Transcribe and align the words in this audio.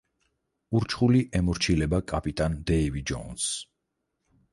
ურჩხული 0.77 1.19
ემორჩილება 1.39 1.99
კაპიტან 2.13 2.57
დეივი 2.71 3.05
ჯოუნსს. 3.13 3.53